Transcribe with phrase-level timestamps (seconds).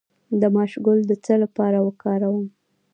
[0.39, 2.45] د ماش ګل د څه لپاره وکاروم؟